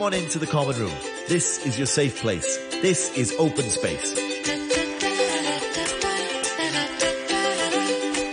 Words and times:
Come 0.00 0.14
on 0.14 0.14
into 0.14 0.38
the 0.38 0.46
common 0.46 0.78
room. 0.78 0.94
This 1.28 1.66
is 1.66 1.76
your 1.76 1.86
safe 1.86 2.22
place. 2.22 2.56
This 2.80 3.14
is 3.18 3.34
open 3.38 3.64
space. 3.64 4.16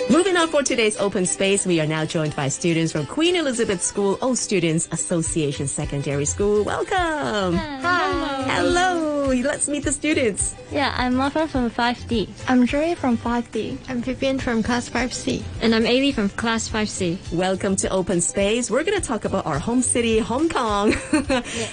Moving 0.10 0.38
on 0.38 0.48
for 0.48 0.64
today's 0.64 0.96
open 0.96 1.26
space, 1.26 1.66
we 1.66 1.82
are 1.82 1.86
now 1.86 2.06
joined 2.06 2.38
by 2.38 2.48
students 2.48 2.94
from 2.94 3.06
Queen 3.06 3.36
Elizabeth 3.36 3.84
School 3.84 4.18
Old 4.22 4.38
Students 4.38 4.88
Association 4.94 5.68
Secondary 5.68 6.24
School. 6.24 6.64
Welcome. 6.64 7.58
Hi. 7.58 8.44
Hello. 8.48 9.07
Oh, 9.28 9.32
let's 9.32 9.68
meet 9.68 9.84
the 9.84 9.92
students. 9.92 10.56
Yeah, 10.72 10.96
I'm 10.96 11.16
Martha 11.16 11.50
from 11.50 11.70
5D. 11.70 12.30
I'm 12.48 12.66
Joy 12.66 12.96
from 12.96 13.18
5D. 13.18 13.78
I'm 13.90 14.02
Vivian 14.02 14.40
from 14.40 14.64
class 14.64 14.90
5C. 14.90 15.44
And 15.62 15.76
I'm 15.76 15.84
Ailey 15.84 16.14
from 16.14 16.30
class 16.30 16.70
5C. 16.70 17.34
Welcome 17.34 17.76
to 17.76 17.90
Open 17.90 18.22
Space. 18.22 18.72
We're 18.72 18.86
going 18.86 18.98
to 18.98 19.06
talk 19.06 19.26
about 19.26 19.46
our 19.46 19.60
home 19.60 19.82
city, 19.82 20.20
Hong 20.20 20.48
Kong. 20.48 20.96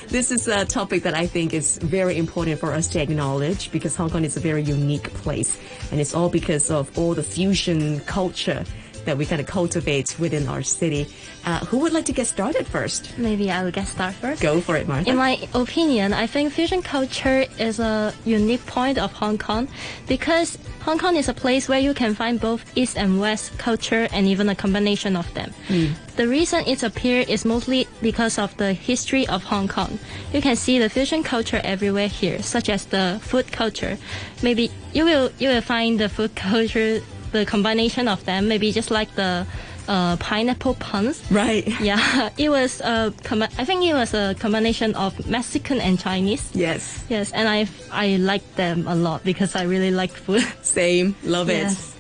This 0.09 0.33
is 0.33 0.49
a 0.49 0.65
topic 0.65 1.05
that 1.05 1.15
I 1.15 1.29
think 1.29 1.55
is 1.55 1.79
very 1.79 2.19
important 2.19 2.59
for 2.59 2.73
us 2.73 2.89
to 2.89 3.01
acknowledge 3.01 3.71
because 3.71 3.95
Hong 3.95 4.11
Kong 4.11 4.25
is 4.25 4.37
a 4.37 4.41
very 4.41 4.65
unique 4.65 5.15
place. 5.15 5.57
And 5.93 6.01
it's 6.01 6.13
all 6.13 6.31
because 6.31 6.73
of 6.73 6.91
all 6.99 7.15
the 7.15 7.23
fusion 7.23 8.01
culture 8.01 8.65
that 9.05 9.17
we 9.17 9.27
kind 9.27 9.41
of 9.41 9.47
cultivate 9.47 10.19
within 10.19 10.49
our 10.49 10.63
city. 10.63 11.07
Uh, 11.45 11.59
who 11.67 11.79
would 11.79 11.93
like 11.93 12.05
to 12.07 12.13
get 12.13 12.27
started 12.27 12.67
first? 12.67 13.17
Maybe 13.19 13.51
I 13.51 13.63
will 13.63 13.71
get 13.71 13.87
started 13.87 14.17
first. 14.17 14.43
Go 14.43 14.61
for 14.61 14.77
it, 14.77 14.89
Martha. 14.89 15.11
In 15.11 15.17
my 15.17 15.39
opinion, 15.55 16.13
I 16.13 16.27
think 16.27 16.53
fusion 16.53 16.83
culture 16.83 17.45
is 17.59 17.79
a 17.79 18.15
unique 18.25 18.65
point 18.67 18.99
of 18.99 19.13
Hong 19.13 19.39
Kong 19.39 19.69
because 20.09 20.59
Hong 20.83 20.99
Kong 20.99 21.17
is 21.17 21.29
a 21.29 21.35
place 21.35 21.69
where 21.69 21.81
you 21.81 21.95
can 21.95 22.15
find 22.15 22.41
both 22.41 22.65
East 22.77 22.97
and 22.97 23.21
West 23.21 23.57
culture 23.59 24.07
and 24.13 24.27
even 24.27 24.49
a 24.49 24.55
combination 24.55 25.17
of 25.17 25.33
them. 25.35 25.53
The 26.17 26.29
reason 26.29 26.63
it 26.67 26.83
appears 26.83 27.27
is 27.29 27.45
mostly 27.45 27.89
because 28.01 28.39
of 28.39 28.57
the 28.57 28.73
history 28.73 29.27
of 29.27 29.43
Hong 29.43 29.67
Kong. 29.67 29.99
You 30.33 30.41
can 30.41 30.57
see 30.57 30.79
the 30.79 30.89
fusion 30.89 31.23
culture 31.25 31.61
everywhere 31.65 32.07
here, 32.07 32.41
such 32.43 32.69
as 32.69 32.87
the 32.87 33.19
food 33.23 33.51
culture. 33.51 33.99
Maybe 34.43 34.71
you 34.93 35.05
will 35.05 35.33
you 35.39 35.49
will 35.49 35.61
find 35.63 35.99
the 35.99 36.09
food 36.09 36.35
culture, 36.37 37.01
the 37.35 37.45
combination 37.45 38.09
of 38.09 38.25
them, 38.25 38.49
maybe 38.49 38.71
just 38.73 38.91
like 38.91 39.13
the 39.17 39.45
uh, 39.89 40.17
pineapple 40.17 40.75
buns. 40.81 41.21
right. 41.31 41.67
Yeah, 41.81 42.31
it 42.39 42.49
was 42.49 42.81
a 42.81 43.13
com- 43.25 43.43
I 43.43 43.65
think 43.67 43.85
it 43.85 43.93
was 43.93 44.15
a 44.15 44.35
combination 44.39 44.95
of 44.95 45.13
Mexican 45.27 45.81
and 45.81 45.99
Chinese. 46.01 46.51
Yes. 46.55 47.05
Yes, 47.11 47.33
and 47.33 47.49
I 47.49 47.67
I 47.93 48.17
like 48.17 48.45
them 48.57 48.87
a 48.89 48.95
lot 48.95 49.23
because 49.25 49.55
I 49.55 49.65
really 49.65 49.91
like 49.91 50.13
food. 50.13 50.47
Same. 50.63 51.15
Love 51.25 51.51
it. 51.51 51.59
Yes. 51.59 51.75
And 51.77 51.94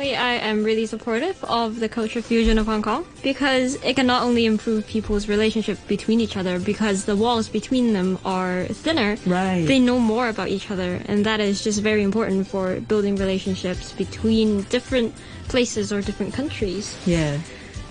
personally, 0.00 0.16
I 0.16 0.48
am 0.48 0.64
really 0.64 0.86
supportive 0.86 1.44
of 1.44 1.78
the 1.78 1.88
culture 1.88 2.22
fusion 2.22 2.58
of 2.58 2.66
Hong 2.66 2.80
Kong 2.80 3.04
because 3.22 3.74
it 3.84 3.96
can 3.96 4.06
not 4.06 4.22
only 4.22 4.46
improve 4.46 4.86
people's 4.86 5.28
relationship 5.28 5.76
between 5.88 6.20
each 6.20 6.38
other 6.38 6.58
because 6.58 7.04
the 7.04 7.16
walls 7.16 7.50
between 7.50 7.92
them 7.92 8.18
are 8.24 8.64
thinner. 8.64 9.16
Right. 9.26 9.66
They 9.66 9.78
know 9.78 9.98
more 9.98 10.28
about 10.28 10.48
each 10.48 10.70
other, 10.70 11.02
and 11.04 11.26
that 11.26 11.40
is 11.40 11.62
just 11.62 11.82
very 11.82 12.02
important 12.02 12.46
for 12.46 12.80
building 12.80 13.16
relationships 13.16 13.92
between 13.92 14.62
different 14.70 15.14
places 15.48 15.92
or 15.92 16.00
different 16.00 16.32
countries. 16.32 16.96
Yeah. 17.04 17.38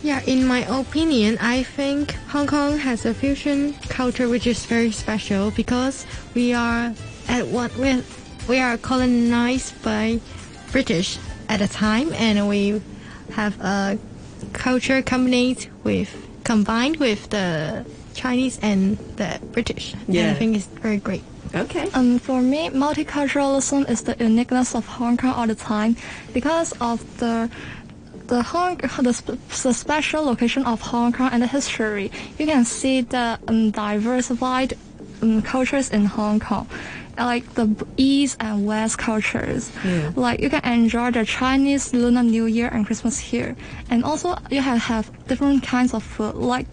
Yeah, 0.01 0.21
in 0.25 0.47
my 0.47 0.65
opinion, 0.65 1.37
I 1.41 1.61
think 1.61 2.13
Hong 2.33 2.47
Kong 2.47 2.79
has 2.79 3.05
a 3.05 3.13
fusion 3.13 3.75
culture 3.89 4.29
which 4.29 4.47
is 4.47 4.65
very 4.65 4.91
special 4.91 5.51
because 5.51 6.07
we 6.33 6.53
are 6.53 6.93
at 7.27 7.45
one 7.47 7.69
we 7.77 8.01
we 8.47 8.57
are 8.57 8.77
colonized 8.77 9.75
by 9.83 10.19
British 10.71 11.19
at 11.49 11.61
a 11.61 11.67
time, 11.67 12.13
and 12.13 12.47
we 12.47 12.81
have 13.33 13.59
a 13.59 13.97
culture 14.53 15.01
combined 15.01 15.67
with 15.83 16.09
combined 16.43 16.97
with 16.97 17.29
the 17.29 17.85
Chinese 18.13 18.59
and 18.61 18.97
the 19.17 19.39
British. 19.51 19.93
And 19.93 20.15
Yeah. 20.15 20.31
I 20.31 20.33
think 20.35 20.55
it's 20.55 20.65
very 20.81 20.97
great. 20.97 21.23
Okay. 21.53 21.89
Um, 21.93 22.19
for 22.19 22.41
me, 22.41 22.69
multiculturalism 22.69 23.89
is 23.89 24.03
the 24.03 24.15
uniqueness 24.19 24.75
of 24.75 24.85
Hong 24.85 25.17
Kong 25.17 25.33
all 25.33 25.47
the 25.47 25.55
time 25.55 25.95
because 26.33 26.73
of 26.79 27.01
the 27.17 27.49
the 28.27 28.43
Hong 28.43 28.77
the, 28.77 29.37
the 29.63 29.73
special 29.73 30.23
location 30.23 30.63
of 30.65 30.81
Hong 30.81 31.11
Kong 31.11 31.29
and 31.33 31.41
the 31.41 31.47
history. 31.47 32.11
You 32.37 32.45
can 32.45 32.63
see 32.65 33.01
the 33.01 33.39
um, 33.47 33.71
diversified 33.71 34.77
um, 35.21 35.41
cultures 35.41 35.89
in 35.89 36.05
Hong 36.05 36.39
Kong. 36.39 36.67
Like 37.19 37.53
the 37.53 37.67
East 37.97 38.37
and 38.39 38.65
West 38.65 38.97
cultures, 38.97 39.69
like 40.15 40.39
you 40.39 40.49
can 40.49 40.63
enjoy 40.63 41.11
the 41.11 41.25
Chinese 41.25 41.93
Lunar 41.93 42.23
New 42.23 42.45
Year 42.45 42.69
and 42.71 42.85
Christmas 42.85 43.19
here, 43.19 43.55
and 43.89 44.03
also 44.05 44.37
you 44.49 44.61
have, 44.61 44.79
have 44.79 45.11
different 45.27 45.61
kinds 45.61 45.93
of 45.93 46.01
food, 46.01 46.35
like 46.35 46.65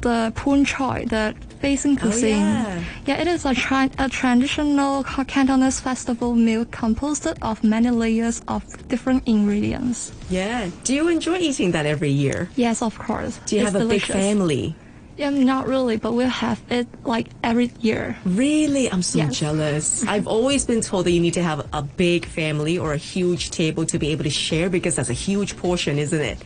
the 0.00 0.32
poon 0.36 0.64
choi, 0.64 1.04
the 1.08 1.34
facing 1.60 1.98
oh, 1.98 2.02
cuisine. 2.02 2.36
Oh, 2.36 2.38
yeah. 2.38 2.84
Yeah, 3.06 3.20
it 3.20 3.26
is 3.26 3.44
a, 3.44 3.54
a 3.98 4.08
traditional 4.08 5.02
Cantonese 5.02 5.80
festival 5.80 6.34
meal 6.34 6.64
composed 6.66 7.26
of 7.42 7.64
many 7.64 7.90
layers 7.90 8.40
of 8.46 8.62
different 8.88 9.26
ingredients. 9.26 10.12
Yeah. 10.30 10.70
Do 10.84 10.94
you 10.94 11.08
enjoy 11.08 11.38
eating 11.38 11.72
that 11.72 11.86
every 11.86 12.10
year? 12.10 12.48
Yes, 12.54 12.82
of 12.82 12.98
course. 12.98 13.40
Do 13.46 13.56
you 13.56 13.62
It's 13.62 13.72
have 13.72 13.80
a 13.80 13.84
delicious. 13.84 14.14
big 14.14 14.22
family? 14.22 14.76
Yeah, 15.18 15.30
not 15.30 15.66
really, 15.66 15.96
but 15.96 16.12
we'll 16.12 16.28
have 16.28 16.62
it 16.70 16.86
like 17.04 17.26
every 17.42 17.72
year. 17.80 18.16
Really? 18.24 18.88
I'm 18.90 19.02
so 19.02 19.18
Yes. 19.18 19.36
jealous. 19.36 20.04
I've 20.06 20.28
always 20.28 20.64
been 20.64 20.80
told 20.80 21.06
that 21.06 21.10
you 21.10 21.18
need 21.20 21.34
to 21.34 21.42
have 21.42 21.66
a 21.72 21.82
big 21.82 22.24
family 22.24 22.78
or 22.78 22.92
a 22.92 22.96
huge 22.96 23.50
table 23.50 23.84
to 23.86 23.98
be 23.98 24.12
able 24.12 24.22
to 24.22 24.30
share 24.30 24.70
because 24.70 24.94
that's 24.94 25.10
a 25.10 25.20
huge 25.28 25.56
portion, 25.56 25.98
isn't 25.98 26.20
it? 26.20 26.38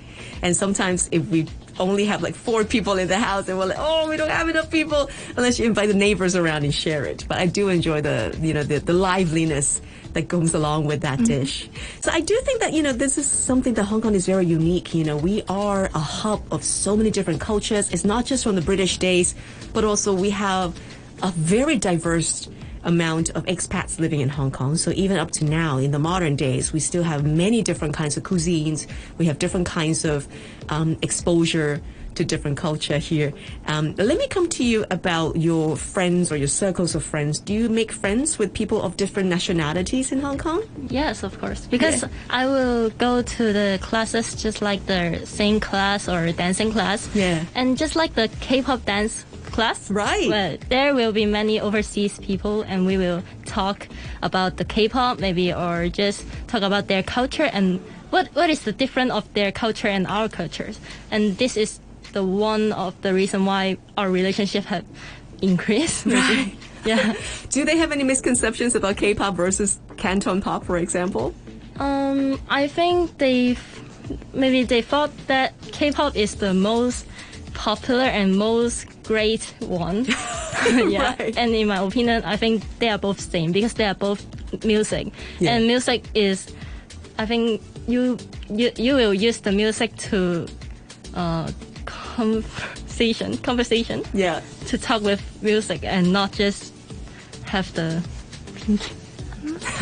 And 0.42 0.56
sometimes 0.56 1.08
if 1.12 1.28
we 1.28 1.46
only 1.78 2.04
have 2.04 2.22
like 2.22 2.34
four 2.34 2.64
people 2.64 2.98
in 2.98 3.08
the 3.08 3.18
house 3.18 3.48
and 3.48 3.58
we're 3.58 3.66
like, 3.66 3.78
oh, 3.78 4.08
we 4.08 4.16
don't 4.16 4.30
have 4.30 4.48
enough 4.48 4.70
people 4.70 5.10
unless 5.36 5.58
you 5.58 5.66
invite 5.66 5.88
the 5.88 5.94
neighbors 5.94 6.36
around 6.36 6.64
and 6.64 6.74
share 6.74 7.04
it. 7.04 7.24
But 7.28 7.38
I 7.38 7.46
do 7.46 7.68
enjoy 7.68 8.00
the, 8.00 8.36
you 8.40 8.54
know, 8.54 8.62
the, 8.62 8.78
the 8.78 8.92
liveliness 8.92 9.80
that 10.12 10.28
goes 10.28 10.54
along 10.54 10.84
with 10.84 11.00
that 11.00 11.18
mm-hmm. 11.18 11.40
dish. 11.40 11.68
So 12.00 12.10
I 12.12 12.20
do 12.20 12.38
think 12.44 12.60
that, 12.60 12.72
you 12.72 12.82
know, 12.82 12.92
this 12.92 13.16
is 13.16 13.26
something 13.26 13.74
that 13.74 13.84
Hong 13.84 14.02
Kong 14.02 14.14
is 14.14 14.26
very 14.26 14.46
unique. 14.46 14.94
You 14.94 15.04
know, 15.04 15.16
we 15.16 15.42
are 15.48 15.86
a 15.94 15.98
hub 15.98 16.42
of 16.52 16.62
so 16.62 16.96
many 16.96 17.10
different 17.10 17.40
cultures. 17.40 17.90
It's 17.90 18.04
not 18.04 18.26
just 18.26 18.44
from 18.44 18.54
the 18.54 18.62
British 18.62 18.98
days, 18.98 19.34
but 19.72 19.84
also 19.84 20.12
we 20.12 20.30
have 20.30 20.78
a 21.22 21.30
very 21.30 21.78
diverse 21.78 22.48
amount 22.84 23.30
of 23.30 23.44
expats 23.46 23.98
living 23.98 24.20
in 24.20 24.28
Hong 24.28 24.50
Kong. 24.50 24.76
So 24.76 24.90
even 24.92 25.16
up 25.18 25.30
to 25.32 25.44
now, 25.44 25.78
in 25.78 25.90
the 25.90 25.98
modern 25.98 26.36
days, 26.36 26.72
we 26.72 26.80
still 26.80 27.02
have 27.02 27.24
many 27.24 27.62
different 27.62 27.94
kinds 27.94 28.16
of 28.16 28.22
cuisines. 28.22 28.86
We 29.18 29.26
have 29.26 29.38
different 29.38 29.66
kinds 29.66 30.04
of 30.04 30.26
um, 30.68 30.96
exposure 31.02 31.80
to 32.14 32.24
different 32.26 32.58
culture 32.58 32.98
here. 32.98 33.32
Um, 33.66 33.94
let 33.96 34.18
me 34.18 34.26
come 34.28 34.46
to 34.50 34.64
you 34.64 34.84
about 34.90 35.36
your 35.36 35.76
friends 35.78 36.30
or 36.30 36.36
your 36.36 36.46
circles 36.48 36.94
of 36.94 37.02
friends. 37.02 37.38
Do 37.40 37.54
you 37.54 37.70
make 37.70 37.90
friends 37.90 38.38
with 38.38 38.52
people 38.52 38.82
of 38.82 38.98
different 38.98 39.30
nationalities 39.30 40.12
in 40.12 40.20
Hong 40.20 40.36
Kong? 40.36 40.62
Yes, 40.90 41.22
of 41.22 41.40
course. 41.40 41.66
Because 41.66 42.02
Yeah. 42.02 42.08
I 42.28 42.44
will 42.46 42.90
go 42.90 43.22
to 43.22 43.52
the 43.54 43.78
classes 43.80 44.34
just 44.34 44.60
like 44.60 44.84
the 44.84 45.22
singing 45.24 45.60
class 45.60 46.06
or 46.06 46.30
dancing 46.32 46.70
class. 46.70 47.08
Yeah. 47.14 47.44
And 47.54 47.78
just 47.78 47.96
like 47.96 48.12
the 48.14 48.28
K-pop 48.40 48.84
dance 48.84 49.24
class. 49.52 49.90
Right. 49.90 50.28
Well, 50.28 50.56
there 50.68 50.94
will 50.94 51.12
be 51.12 51.26
many 51.26 51.60
overseas 51.60 52.18
people 52.18 52.62
and 52.62 52.86
we 52.86 52.96
will 52.96 53.22
talk 53.44 53.86
about 54.22 54.56
the 54.56 54.64
K-pop 54.64 55.20
maybe 55.20 55.52
or 55.52 55.88
just 55.88 56.24
talk 56.48 56.62
about 56.62 56.88
their 56.88 57.02
culture 57.02 57.48
and 57.52 57.80
what, 58.10 58.28
what 58.34 58.50
is 58.50 58.62
the 58.62 58.72
difference 58.72 59.12
of 59.12 59.32
their 59.34 59.52
culture 59.52 59.88
and 59.88 60.06
our 60.06 60.28
cultures. 60.28 60.80
And 61.10 61.38
this 61.38 61.56
is 61.56 61.80
the 62.12 62.24
one 62.24 62.72
of 62.72 63.00
the 63.02 63.14
reason 63.14 63.44
why 63.44 63.78
our 63.96 64.10
relationship 64.10 64.64
have 64.64 64.84
increased. 65.40 66.06
maybe. 66.06 66.18
Right. 66.22 66.56
Yeah. 66.84 67.14
Do 67.50 67.64
they 67.64 67.76
have 67.76 67.92
any 67.92 68.02
misconceptions 68.02 68.74
about 68.74 68.96
K-pop 68.96 69.36
versus 69.36 69.78
Canton 69.98 70.42
pop, 70.42 70.64
for 70.64 70.76
example? 70.78 71.32
Um, 71.78 72.40
I 72.50 72.66
think 72.66 73.18
they 73.18 73.56
maybe 74.34 74.64
they 74.64 74.82
thought 74.82 75.12
that 75.28 75.54
K-pop 75.70 76.16
is 76.16 76.34
the 76.34 76.52
most 76.52 77.06
popular 77.54 78.02
and 78.02 78.36
most 78.36 78.86
great 79.04 79.42
one. 79.60 80.04
yeah. 80.66 81.16
Right. 81.18 81.36
And 81.36 81.54
in 81.54 81.66
my 81.68 81.78
opinion, 81.78 82.22
I 82.24 82.36
think 82.36 82.62
they 82.78 82.88
are 82.88 82.98
both 82.98 83.20
same 83.20 83.52
because 83.52 83.74
they 83.74 83.84
are 83.84 83.94
both 83.94 84.24
music. 84.64 85.08
Yeah. 85.40 85.54
And 85.56 85.66
music 85.66 86.04
is, 86.14 86.46
I 87.18 87.26
think 87.26 87.60
you 87.88 88.16
you 88.48 88.70
you 88.76 88.94
will 88.94 89.14
use 89.14 89.40
the 89.40 89.52
music 89.52 89.96
to 90.10 90.46
uh 91.14 91.50
conversation 91.84 93.36
conversation 93.38 94.02
Yeah. 94.14 94.40
to 94.66 94.78
talk 94.78 95.02
with 95.02 95.20
music 95.42 95.82
and 95.84 96.12
not 96.12 96.32
just 96.32 96.72
have 97.46 97.72
the 97.74 98.02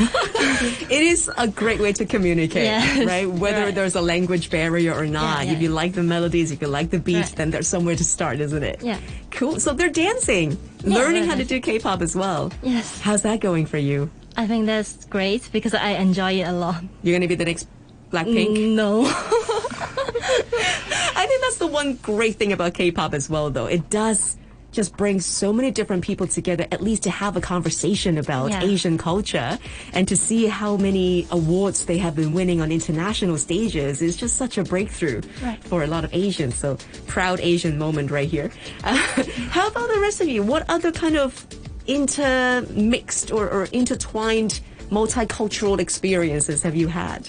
It 0.90 1.02
is 1.02 1.30
a 1.36 1.46
great 1.48 1.80
way 1.80 1.92
to 1.92 2.04
communicate, 2.04 2.64
Yes, 2.64 3.06
right? 3.06 3.28
Whether 3.30 3.64
right. 3.66 3.74
there's 3.74 3.94
a 3.94 4.00
language 4.00 4.50
barrier 4.50 4.92
or 4.94 5.06
not. 5.06 5.46
Yeah, 5.46 5.52
If 5.52 5.62
you 5.62 5.68
like 5.70 5.92
the 5.94 6.02
melodies, 6.02 6.50
if 6.50 6.60
you 6.60 6.68
like 6.68 6.90
the 6.90 6.98
beats, 6.98 7.30
Right. 7.30 7.36
then 7.36 7.50
there's 7.50 7.68
somewhere 7.68 7.96
to 7.96 8.04
start, 8.04 8.40
isn't 8.40 8.62
it? 8.62 8.82
Yeah. 8.82 8.98
Cool. 9.30 9.60
So 9.60 9.72
they're 9.72 9.88
dancing, 9.90 10.58
learning 10.84 11.24
how 11.24 11.36
to 11.36 11.44
do 11.44 11.60
K-pop 11.60 12.02
as 12.02 12.14
well. 12.16 12.50
yes. 12.62 13.00
How's 13.00 13.22
that 13.22 13.40
going 13.40 13.66
for 13.66 13.78
you? 13.78 14.10
I 14.36 14.46
think 14.46 14.66
that's 14.66 15.04
great 15.06 15.48
because 15.52 15.74
I 15.74 15.90
enjoy 16.00 16.40
it 16.40 16.48
a 16.48 16.52
lot. 16.52 16.82
You're 17.02 17.12
going 17.12 17.22
to 17.22 17.28
be 17.28 17.34
the 17.36 17.44
next 17.44 17.68
Blackpink? 18.10 18.56
Mm, 18.56 18.74
no. 18.74 19.04
I 21.16 21.26
think 21.26 21.40
that's 21.42 21.58
the 21.58 21.66
one 21.66 21.94
great 22.02 22.36
thing 22.36 22.52
about 22.52 22.74
K-pop 22.74 23.14
as 23.14 23.28
well, 23.30 23.50
though. 23.50 23.66
It 23.66 23.90
does 23.90 24.36
just 24.72 24.96
brings 24.96 25.26
so 25.26 25.52
many 25.52 25.70
different 25.70 26.02
people 26.04 26.26
together, 26.26 26.66
at 26.70 26.80
least 26.82 27.02
to 27.04 27.10
have 27.10 27.36
a 27.36 27.40
conversation 27.40 28.16
about 28.18 28.50
Yeah. 28.50 28.62
Asian 28.62 28.96
culture 28.98 29.58
and 29.92 30.06
to 30.08 30.16
see 30.16 30.46
how 30.46 30.76
many 30.76 31.26
awards 31.30 31.84
they 31.86 31.98
have 31.98 32.14
been 32.14 32.32
winning 32.32 32.60
on 32.60 32.70
international 32.70 33.36
stages 33.38 34.00
is 34.00 34.16
just 34.16 34.36
such 34.36 34.58
a 34.58 34.62
breakthrough 34.64 35.20
Right. 35.42 35.62
for 35.64 35.82
a 35.82 35.86
lot 35.86 36.04
of 36.04 36.10
Asians. 36.14 36.54
So 36.54 36.78
proud 37.06 37.40
Asian 37.40 37.78
moment 37.78 38.10
right 38.10 38.28
here. 38.28 38.50
Uh, 38.84 38.94
how 39.50 39.66
about 39.68 39.88
the 39.92 39.98
rest 40.00 40.20
of 40.20 40.28
you? 40.28 40.42
What 40.42 40.64
other 40.68 40.92
kind 40.92 41.16
of 41.16 41.46
intermixed 41.86 43.32
or, 43.32 43.48
or 43.48 43.64
intertwined 43.72 44.60
multicultural 44.90 45.78
experiences 45.80 46.62
have 46.62 46.76
you 46.76 46.88
had? 46.88 47.28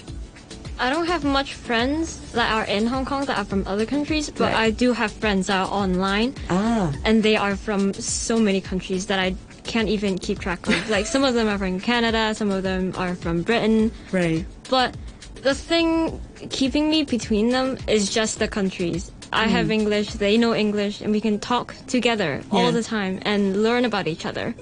I 0.81 0.89
don't 0.89 1.05
have 1.05 1.23
much 1.23 1.53
friends 1.53 2.05
that 2.33 2.51
are 2.51 2.65
in 2.65 2.87
Hong 2.87 3.05
Kong 3.05 3.25
that 3.25 3.37
are 3.37 3.45
from 3.45 3.61
other 3.67 3.85
countries, 3.85 4.31
but 4.31 4.49
Right. 4.51 4.65
I 4.65 4.71
do 4.71 4.93
have 4.93 5.11
friends 5.23 5.45
that 5.47 5.57
are 5.63 5.71
online, 5.71 6.33
Ah, 6.49 6.91
and 7.05 7.21
they 7.21 7.35
are 7.35 7.55
from 7.55 7.93
so 7.93 8.39
many 8.39 8.61
countries 8.61 9.05
that 9.05 9.19
I 9.19 9.35
can't 9.63 9.89
even 9.89 10.17
keep 10.17 10.39
track 10.39 10.65
of. 10.67 10.89
like 10.89 11.05
some 11.05 11.23
of 11.23 11.35
them 11.35 11.47
are 11.47 11.59
from 11.59 11.79
Canada, 11.79 12.33
some 12.33 12.49
of 12.49 12.63
them 12.63 12.93
are 12.97 13.13
from 13.13 13.43
Britain, 13.43 13.91
right. 14.11 14.43
but 14.71 14.97
the 15.43 15.53
thing 15.53 16.19
keeping 16.49 16.89
me 16.89 17.03
between 17.03 17.49
them 17.49 17.77
is 17.87 18.09
just 18.09 18.39
the 18.39 18.47
countries. 18.47 19.11
I 19.31 19.45
have 19.47 19.69
English, 19.69 20.07
they 20.17 20.35
know 20.35 20.53
English, 20.55 20.99
and 21.01 21.11
we 21.13 21.21
can 21.21 21.37
talk 21.39 21.75
together 21.87 22.41
Yeah. 22.41 22.57
all 22.57 22.71
the 22.71 22.81
time 22.83 23.19
and 23.21 23.61
learn 23.61 23.85
about 23.85 24.07
each 24.07 24.25
other. 24.25 24.55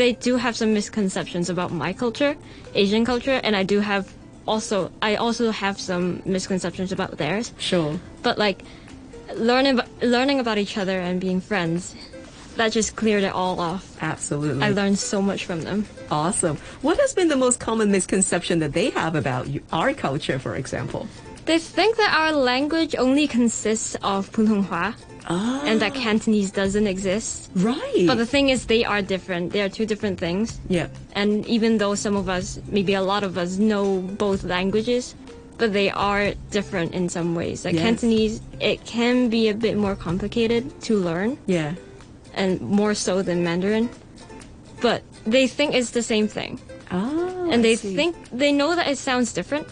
They 0.00 0.12
do 0.12 0.36
have 0.36 0.56
some 0.56 0.72
misconceptions 0.72 1.48
about 1.48 1.70
my 1.70 1.92
culture, 1.92 2.34
Asian 2.74 3.04
culture, 3.04 3.38
and 3.44 3.54
I 3.54 3.62
do 3.62 3.80
have 3.80 4.04
also 4.46 4.90
I 5.02 5.16
also 5.16 5.50
have 5.50 5.80
some 5.80 6.22
misconceptions 6.24 6.92
about 6.92 7.18
theirs. 7.18 7.52
Sure. 7.58 7.98
But 8.22 8.38
like 8.38 8.62
learning 9.34 9.80
learning 10.02 10.40
about 10.40 10.58
each 10.58 10.78
other 10.78 11.00
and 11.00 11.20
being 11.20 11.40
friends, 11.40 11.94
that 12.56 12.72
just 12.72 12.96
cleared 12.96 13.24
it 13.24 13.32
all 13.32 13.60
off. 13.60 13.96
Absolutely. 14.00 14.62
I 14.62 14.70
learned 14.70 14.98
so 14.98 15.20
much 15.20 15.44
from 15.44 15.62
them. 15.62 15.86
Awesome. 16.10 16.56
What 16.82 16.98
has 16.98 17.14
been 17.14 17.28
the 17.28 17.36
most 17.36 17.60
common 17.60 17.90
misconception 17.90 18.58
that 18.60 18.72
they 18.72 18.90
have 18.90 19.14
about 19.14 19.48
you, 19.48 19.62
our 19.72 19.92
culture, 19.92 20.38
for 20.38 20.56
example? 20.56 21.06
They 21.44 21.58
think 21.58 21.96
that 21.96 22.12
our 22.12 22.32
language 22.32 22.96
only 22.98 23.28
consists 23.28 23.94
of 24.02 24.32
Putonghua 24.32 24.94
and 25.28 25.80
that 25.80 25.92
ah. 25.96 26.00
Cantonese 26.00 26.50
doesn't 26.50 26.86
exist. 26.86 27.50
Right. 27.54 28.04
But 28.06 28.16
the 28.16 28.26
thing 28.26 28.48
is, 28.50 28.66
they 28.66 28.84
are 28.84 29.02
different. 29.02 29.52
They 29.52 29.60
are 29.62 29.68
two 29.68 29.86
different 29.86 30.18
things. 30.20 30.60
yeah. 30.68 30.88
And 31.14 31.44
even 31.46 31.78
though 31.78 31.94
some 31.94 32.16
of 32.16 32.28
us, 32.28 32.60
maybe 32.68 32.94
a 32.94 33.02
lot 33.02 33.22
of 33.24 33.36
us, 33.36 33.56
know 33.58 34.00
both 34.00 34.44
languages, 34.44 35.14
but 35.58 35.72
they 35.72 35.90
are 35.90 36.34
different 36.50 36.92
in 36.94 37.08
some 37.08 37.34
ways. 37.34 37.64
Like 37.64 37.74
Yes. 37.74 37.82
Cantonese, 37.82 38.40
it 38.60 38.84
can 38.84 39.28
be 39.28 39.48
a 39.48 39.54
bit 39.54 39.76
more 39.76 39.96
complicated 39.96 40.62
to 40.82 40.96
learn, 40.98 41.38
Yeah. 41.46 41.74
and 42.34 42.60
more 42.60 42.94
so 42.94 43.22
than 43.22 43.42
Mandarin. 43.42 43.88
But 44.80 45.02
they 45.26 45.46
think 45.48 45.74
it's 45.74 45.90
the 45.90 46.02
same 46.02 46.28
thing. 46.28 46.60
Oh, 46.92 47.48
and 47.50 47.64
they 47.64 47.74
think 47.74 48.14
they 48.30 48.52
know 48.52 48.76
that 48.76 48.86
it 48.86 48.98
sounds 48.98 49.32
different, 49.32 49.66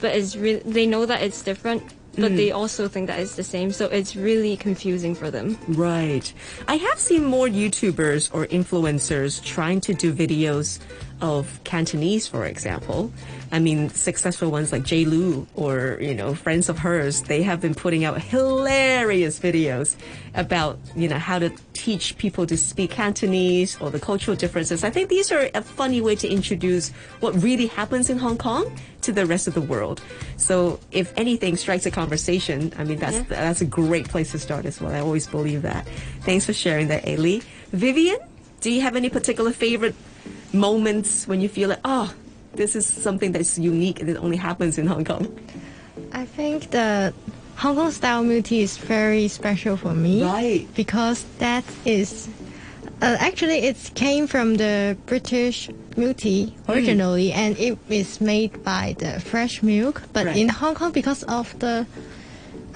but 0.00 0.16
it's 0.16 0.34
really 0.34 0.62
they 0.64 0.86
know 0.86 1.04
that 1.06 1.22
it's 1.22 1.42
different, 1.42 1.82
but 2.16 2.32
Mm. 2.32 2.36
they 2.36 2.50
also 2.50 2.88
think 2.88 3.06
that 3.08 3.18
it's 3.20 3.36
the 3.36 3.44
same. 3.44 3.70
So 3.72 3.86
it's 3.86 4.16
really 4.16 4.56
confusing 4.56 5.14
for 5.14 5.30
them. 5.30 5.58
Right. 5.68 6.32
I 6.66 6.76
have 6.76 6.98
seen 6.98 7.24
more 7.24 7.46
YouTubers 7.48 8.30
or 8.32 8.46
influencers 8.46 9.42
trying 9.44 9.80
to 9.82 9.94
do 9.94 10.12
videos 10.12 10.78
of 11.20 11.60
Cantonese, 11.64 12.26
for 12.26 12.44
example. 12.44 13.12
I 13.52 13.58
mean, 13.58 13.88
successful 13.90 14.50
ones 14.50 14.72
like 14.72 14.82
J. 14.82 15.04
Lu 15.04 15.46
or, 15.54 15.98
you 16.00 16.14
know, 16.14 16.34
friends 16.34 16.68
of 16.68 16.78
hers, 16.78 17.22
they 17.22 17.42
have 17.42 17.60
been 17.60 17.74
putting 17.74 18.04
out 18.04 18.20
hilarious 18.20 19.38
videos 19.38 19.96
about, 20.34 20.78
you 20.94 21.08
know, 21.08 21.18
how 21.18 21.38
to 21.38 21.50
teach 21.72 22.18
people 22.18 22.46
to 22.46 22.56
speak 22.56 22.90
Cantonese 22.90 23.80
or 23.80 23.90
the 23.90 24.00
cultural 24.00 24.36
differences. 24.36 24.84
I 24.84 24.90
think 24.90 25.08
these 25.08 25.30
are 25.30 25.48
a 25.54 25.62
funny 25.62 26.00
way 26.00 26.16
to 26.16 26.28
introduce 26.28 26.90
what 27.20 27.40
really 27.42 27.66
happens 27.66 28.10
in 28.10 28.18
Hong 28.18 28.36
Kong 28.36 28.70
to 29.02 29.12
the 29.12 29.26
rest 29.26 29.46
of 29.46 29.54
the 29.54 29.60
world. 29.60 30.02
So 30.36 30.80
if 30.90 31.12
anything 31.16 31.56
strikes 31.56 31.86
a 31.86 31.90
conversation, 31.90 32.72
I 32.76 32.84
mean, 32.84 32.98
that's, 32.98 33.28
that's 33.28 33.60
a 33.60 33.66
great 33.66 34.08
place 34.08 34.32
to 34.32 34.38
start 34.38 34.66
as 34.66 34.80
well. 34.80 34.92
I 34.92 35.00
always 35.00 35.26
believe 35.26 35.62
that. 35.62 35.86
Thanks 36.22 36.46
for 36.46 36.52
sharing 36.52 36.88
that, 36.88 37.04
Ailey. 37.04 37.42
Vivian, 37.72 38.18
do 38.60 38.70
you 38.70 38.80
have 38.80 38.96
any 38.96 39.08
particular 39.08 39.52
favorite 39.52 39.94
moments 40.52 41.26
when 41.26 41.40
you 41.40 41.48
feel 41.48 41.68
like, 41.70 41.80
oh, 41.84 42.12
this 42.54 42.74
is 42.76 42.86
something 42.86 43.32
that's 43.32 43.58
unique 43.58 44.00
and 44.00 44.08
it 44.08 44.16
only 44.16 44.36
happens 44.36 44.78
in 44.78 44.86
Hong 44.86 45.04
Kong? 45.04 45.26
I 46.12 46.24
think 46.24 46.70
the 46.70 47.12
Hong 47.56 47.76
Kong 47.76 47.90
style 47.90 48.22
milk 48.22 48.46
tea 48.46 48.62
is 48.62 48.76
very 48.76 49.28
special 49.28 49.76
for 49.76 49.94
me. 49.94 50.22
Right. 50.22 50.66
Because 50.74 51.24
that 51.38 51.64
is 51.84 52.28
uh, 53.02 53.16
actually 53.20 53.58
it 53.58 53.90
came 53.94 54.26
from 54.26 54.54
the 54.56 54.96
British 55.06 55.68
milk 55.96 56.18
tea 56.18 56.54
originally, 56.68 57.32
and 57.32 57.58
it 57.58 57.78
is 57.88 58.20
made 58.20 58.62
by 58.62 58.94
the 58.98 59.20
fresh 59.20 59.62
milk. 59.62 60.02
But 60.12 60.26
Right. 60.26 60.36
in 60.36 60.48
Hong 60.48 60.74
Kong, 60.74 60.92
because 60.92 61.22
of 61.24 61.58
the 61.58 61.86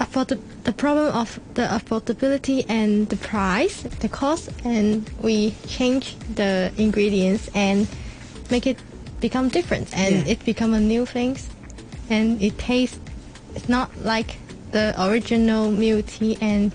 afford 0.01 0.29
the 0.65 0.73
problem 0.73 1.15
of 1.15 1.39
the 1.55 1.63
affordability 1.63 2.65
and 2.69 3.09
the 3.11 3.17
price, 3.17 3.83
the 4.01 4.09
cost, 4.09 4.49
and 4.65 5.09
we 5.21 5.55
change 5.69 6.17
the 6.35 6.73
ingredients 6.77 7.51
and 7.55 7.87
make 8.51 8.67
it 8.67 8.79
become 9.21 9.49
different, 9.49 9.89
and 9.97 10.27
Yeah. 10.27 10.33
it 10.33 10.45
become 10.45 10.73
a 10.75 10.81
new 10.81 11.05
things, 11.07 11.49
and 12.09 12.43
it 12.43 12.59
tastes. 12.59 12.99
It's 13.55 13.69
not 13.69 13.91
like 14.03 14.39
the 14.73 14.95
original 14.97 15.71
milk 15.71 16.07
tea, 16.07 16.39
and 16.41 16.73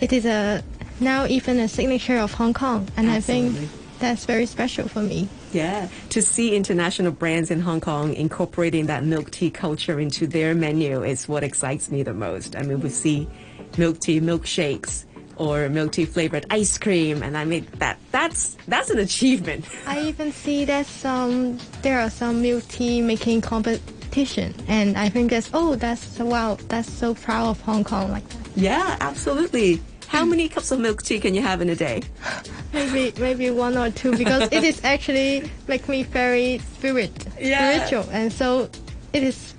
it 0.00 0.12
is 0.12 0.24
a 0.24 0.62
now 1.00 1.26
even 1.26 1.58
a 1.58 1.68
signature 1.68 2.18
of 2.18 2.34
Hong 2.34 2.54
Kong, 2.54 2.86
and 2.96 3.10
I 3.10 3.20
think 3.20 3.56
that's 3.98 4.24
very 4.24 4.46
special 4.46 4.88
for 4.88 5.02
me. 5.02 5.28
Yeah, 5.52 5.88
to 6.10 6.22
see 6.22 6.54
international 6.54 7.12
brands 7.12 7.50
in 7.50 7.60
Hong 7.60 7.80
Kong 7.80 8.14
incorporating 8.14 8.86
that 8.86 9.04
milk 9.04 9.30
tea 9.30 9.50
culture 9.50 9.98
into 9.98 10.26
their 10.26 10.54
menu 10.54 11.02
is 11.02 11.28
what 11.28 11.42
excites 11.42 11.90
me 11.90 12.02
the 12.02 12.14
most. 12.14 12.54
I 12.54 12.62
mean, 12.62 12.80
we 12.80 12.90
see 12.90 13.28
milk 13.76 13.98
tea 14.00 14.20
milkshakes 14.20 15.04
or 15.36 15.68
milk 15.68 15.92
tea 15.92 16.04
flavored 16.04 16.46
ice 16.50 16.76
cream, 16.76 17.22
and 17.22 17.36
I 17.38 17.44
mean 17.44 17.66
that 17.78 17.98
that's 18.10 18.56
that's 18.66 18.90
an 18.90 18.98
achievement. 18.98 19.64
I 19.86 20.02
even 20.02 20.32
see 20.32 20.64
that 20.66 20.86
some 20.86 21.58
there 21.82 22.00
are 22.00 22.10
some 22.10 22.42
milk 22.42 22.66
tea 22.68 23.00
making 23.00 23.40
competition, 23.40 24.54
and 24.66 24.98
I 24.98 25.08
think 25.08 25.30
that's 25.30 25.50
oh 25.54 25.76
that's 25.76 26.18
wow 26.18 26.58
that's 26.68 26.90
so 26.90 27.14
proud 27.14 27.50
of 27.50 27.60
Hong 27.62 27.84
Kong 27.84 28.10
like 28.10 28.28
that. 28.28 28.48
Yeah, 28.56 28.96
absolutely. 29.00 29.80
How 30.08 30.24
many 30.24 30.48
cups 30.48 30.72
of 30.72 30.80
milk 30.80 31.02
tea 31.02 31.20
can 31.20 31.34
you 31.34 31.42
have 31.42 31.60
in 31.60 31.68
a 31.68 31.76
day? 31.76 32.02
Maybe 32.72 33.12
maybe 33.18 33.50
one 33.50 33.76
or 33.78 33.90
two 33.90 34.16
because 34.16 34.48
it 34.52 34.62
is 34.62 34.82
actually 34.84 35.50
make 35.66 35.88
me 35.88 36.02
very 36.02 36.58
spirit 36.76 37.10
Yeah. 37.40 37.86
spiritual, 37.86 38.10
and 38.12 38.32
so 38.32 38.68
it 39.12 39.22
is. 39.22 39.54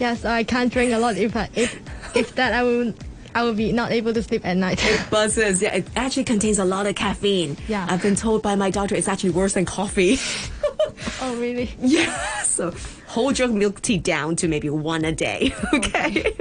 Yes, 0.00 0.24
I 0.24 0.42
can't 0.42 0.72
drink 0.72 0.92
a 0.92 0.98
lot. 0.98 1.16
If 1.16 1.36
I 1.36 1.48
if 1.54 1.78
if 2.16 2.34
that 2.36 2.52
I 2.54 2.62
will 2.62 2.94
I 3.34 3.42
will 3.42 3.52
be 3.54 3.72
not 3.72 3.90
able 3.92 4.14
to 4.14 4.22
sleep 4.22 4.46
at 4.46 4.56
night. 4.56 4.78
It 4.84 5.10
Buzzes, 5.10 5.60
yeah, 5.60 5.74
it 5.74 5.86
actually 5.96 6.24
contains 6.24 6.58
a 6.58 6.64
lot 6.64 6.86
of 6.86 6.94
caffeine. 6.94 7.56
Yeah. 7.68 7.86
I've 7.90 8.00
been 8.02 8.14
told 8.16 8.42
by 8.42 8.54
my 8.54 8.70
doctor 8.70 8.94
it's 8.94 9.08
actually 9.08 9.30
worse 9.30 9.54
than 9.54 9.64
coffee. 9.66 10.18
oh 11.20 11.36
really? 11.36 11.70
Yeah, 11.82 12.16
so 12.42 12.70
hold 13.14 13.38
your 13.38 13.46
milk 13.46 13.80
tea 13.80 13.96
down 13.96 14.34
to 14.34 14.48
maybe 14.48 14.68
one 14.68 15.04
a 15.04 15.12
day, 15.12 15.54
okay? 15.72 16.32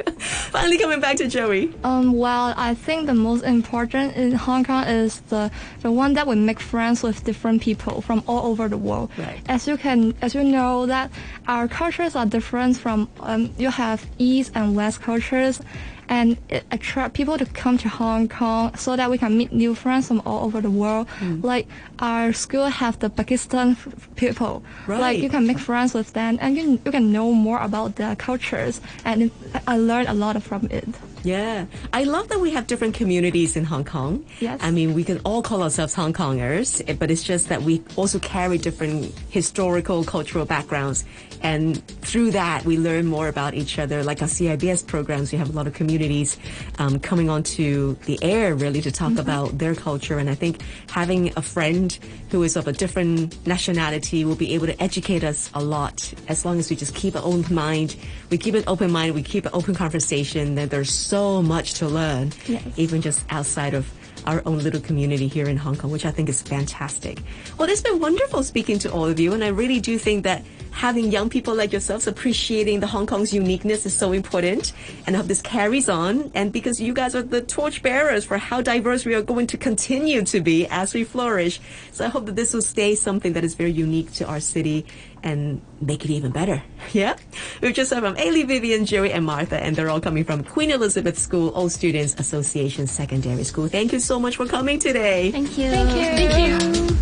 Finally, 0.49 0.79
coming 0.79 0.99
back 0.99 1.15
to 1.17 1.27
Joey. 1.27 1.71
Um, 1.83 2.13
well, 2.13 2.55
I 2.57 2.73
think 2.73 3.05
the 3.05 3.13
most 3.13 3.43
important 3.43 4.15
in 4.15 4.31
Hong 4.31 4.63
Kong 4.65 4.83
is 4.85 5.21
the 5.29 5.51
the 5.81 5.91
one 5.91 6.13
that 6.13 6.25
we 6.25 6.35
make 6.35 6.59
friends 6.59 7.03
with 7.03 7.23
different 7.23 7.61
people 7.61 8.01
from 8.01 8.23
all 8.25 8.47
over 8.49 8.67
the 8.67 8.77
world. 8.77 9.11
Right. 9.17 9.39
As 9.47 9.67
you 9.67 9.77
can, 9.77 10.15
as 10.23 10.33
you 10.33 10.43
know, 10.43 10.87
that 10.87 11.11
our 11.47 11.67
cultures 11.67 12.15
are 12.15 12.25
different 12.25 12.77
from. 12.77 13.07
Um, 13.19 13.53
you 13.57 13.69
have 13.69 13.99
East 14.17 14.51
and 14.55 14.75
West 14.75 15.01
cultures, 15.01 15.61
and 16.09 16.37
it 16.49 16.65
attract 16.71 17.13
people 17.13 17.37
to 17.37 17.45
come 17.45 17.77
to 17.77 17.89
Hong 17.89 18.27
Kong 18.27 18.75
so 18.75 18.95
that 18.95 19.09
we 19.09 19.17
can 19.17 19.37
meet 19.37 19.51
new 19.51 19.75
friends 19.75 20.07
from 20.07 20.21
all 20.25 20.45
over 20.45 20.61
the 20.61 20.71
world. 20.71 21.07
Hmm. 21.19 21.41
Like 21.41 21.67
our 21.99 22.33
school 22.33 22.67
have 22.67 22.99
the 22.99 23.09
Pakistan 23.09 23.71
f- 23.71 24.09
people. 24.15 24.63
Right. 24.87 24.99
Like 24.99 25.19
you 25.19 25.29
can 25.29 25.47
make 25.47 25.59
friends 25.59 25.93
with 25.93 26.13
them, 26.13 26.37
and 26.41 26.57
you 26.57 26.79
you 26.85 26.91
can 26.91 27.11
know 27.11 27.31
more 27.33 27.59
about 27.59 27.95
their 27.95 28.15
cultures, 28.15 28.81
and 29.05 29.31
I 29.67 29.77
learned 29.77 30.09
a 30.09 30.13
lot 30.13 30.41
from 30.43 30.67
it. 30.71 30.87
Yeah, 31.23 31.65
I 31.93 32.03
love 32.03 32.27
that 32.29 32.39
we 32.41 32.51
have 32.51 32.67
different 32.67 32.95
communities 32.95 33.55
in 33.55 33.63
Hong 33.63 33.85
Kong. 33.85 34.25
Yes. 34.41 34.59
I 34.61 34.71
mean, 34.71 34.93
we 34.93 35.05
can 35.05 35.19
all 35.23 35.41
call 35.41 35.63
ourselves 35.63 35.93
Hong 35.93 36.11
Kongers, 36.11 36.81
eh, 36.87 36.93
but 36.93 37.09
it's 37.09 37.23
just 37.23 37.47
that 37.49 37.61
we 37.61 37.81
also 37.95 38.19
carry 38.19 38.57
different 38.57 39.17
historical, 39.29 40.03
cultural 40.03 40.45
backgrounds. 40.45 41.05
And 41.41 41.85
through 41.99 42.31
that, 42.31 42.63
we 42.63 42.77
learn 42.77 43.05
more 43.05 43.27
about 43.27 43.53
each 43.53 43.77
other. 43.77 44.01
Like 44.03 44.21
our 44.21 44.27
CIBS 44.27 44.87
programs, 44.87 45.31
we 45.31 45.37
have 45.37 45.49
a 45.49 45.51
lot 45.53 45.67
of 45.67 45.73
communities 45.73 46.37
um, 46.79 46.99
coming 46.99 47.29
onto 47.29 47.95
the 48.05 48.17
air 48.21 48.55
really 48.55 48.81
to 48.81 48.91
talk 48.91 49.17
about 49.17 49.57
their 49.57 49.75
culture. 49.75 50.17
And 50.17 50.29
I 50.29 50.35
think 50.35 50.61
having 50.89 51.33
a 51.35 51.41
friend 51.41 51.97
who 52.29 52.43
is 52.43 52.55
of 52.55 52.67
a 52.67 52.71
different 52.71 53.45
nationality 53.45 54.23
will 54.23 54.35
be 54.35 54.53
able 54.53 54.67
to 54.67 54.81
educate 54.81 55.23
us 55.23 55.51
a 55.53 55.61
lot 55.61 56.13
as 56.29 56.45
long 56.45 56.59
as 56.59 56.69
we 56.69 56.75
just 56.75 56.95
keep 56.95 57.13
an 57.15 57.21
open 57.23 57.53
mind. 57.53 57.95
We 58.29 58.37
keep 58.37 58.55
an 58.55 58.63
open 58.65 58.91
mind, 58.91 59.13
we 59.13 59.21
keep 59.21 59.45
an 59.45 59.51
open 59.53 59.75
conversation, 59.75 60.55
then 60.55 60.69
there's 60.69 60.89
so 61.13 61.43
much 61.43 61.75
to 61.75 61.85
learn, 61.87 62.31
Yes. 62.47 62.63
even 62.75 62.99
just 62.99 63.23
outside 63.29 63.75
of 63.75 63.85
our 64.25 64.41
own 64.47 64.57
little 64.63 64.81
community 64.81 65.27
here 65.27 65.45
in 65.47 65.57
Hong 65.57 65.75
Kong, 65.75 65.91
which 65.91 66.07
I 66.07 66.11
think 66.11 66.27
is 66.27 66.41
fantastic. 66.41 67.19
Well, 67.59 67.69
it's 67.69 67.81
been 67.81 67.99
wonderful 67.99 68.41
speaking 68.41 68.79
to 68.79 68.91
all 68.91 69.05
of 69.05 69.19
you, 69.19 69.31
and 69.33 69.43
I 69.43 69.49
really 69.49 69.79
do 69.79 69.99
think 69.99 70.23
that 70.23 70.43
having 70.73 71.11
young 71.11 71.29
people 71.29 71.55
like 71.55 71.71
yourselves 71.71 72.07
appreciating 72.07 72.79
the 72.79 72.87
Hong 72.87 73.05
Kong's 73.05 73.33
uniqueness 73.33 73.85
is 73.85 73.93
so 73.93 74.11
important, 74.11 74.73
and 75.05 75.15
I 75.15 75.19
hope 75.19 75.27
this 75.27 75.41
carries 75.41 75.87
on. 75.87 76.31
And 76.33 76.51
because 76.51 76.81
you 76.81 76.93
guys 76.93 77.15
are 77.15 77.21
the 77.21 77.41
torchbearers 77.41 78.25
for 78.25 78.37
how 78.37 78.61
diverse 78.61 79.05
we 79.05 79.13
are 79.13 79.21
going 79.21 79.47
to 79.47 79.57
continue 79.57 80.23
to 80.23 80.41
be 80.41 80.67
as 80.67 80.93
we 80.93 81.03
flourish, 81.03 81.61
so 81.91 82.05
I 82.05 82.09
hope 82.09 82.25
that 82.25 82.35
this 82.35 82.53
will 82.53 82.61
stay 82.61 82.95
something 82.95 83.33
that 83.33 83.43
is 83.43 83.55
very 83.55 83.71
unique 83.71 84.11
to 84.13 84.25
our 84.25 84.39
city 84.39 84.85
and 85.21 85.61
make 85.79 86.03
it 86.03 86.11
even 86.11 86.31
better. 86.31 86.63
Yeah? 86.91 87.15
We've 87.61 87.73
just 87.73 87.91
heard 87.91 88.03
from 88.03 88.15
Ailey, 88.17 88.45
Vivian, 88.45 88.85
Jerry, 88.85 89.11
and 89.13 89.25
Martha, 89.25 89.57
and 89.57 89.75
they're 89.75 89.89
all 89.89 90.01
coming 90.01 90.25
from 90.25 90.43
Queen 90.43 90.69
Elizabeth 90.69 91.17
School, 91.17 91.51
Old 91.55 91.71
Students 91.71 92.13
Association 92.19 92.87
Secondary 92.87 93.43
School. 93.45 93.67
Thank 93.67 93.93
you 93.93 93.99
so 93.99 94.19
much 94.19 94.35
for 94.35 94.45
coming 94.45 94.79
today. 94.79 95.31
Thank 95.31 95.57
you. 95.57 95.71
Thank 95.71 95.89
you. 95.95 96.27
Thank 96.27 96.89
you. 96.89 96.92